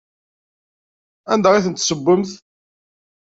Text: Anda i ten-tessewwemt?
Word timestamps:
Anda 1.31 1.49
i 1.57 1.61
ten-tessewwemt? 1.65 2.31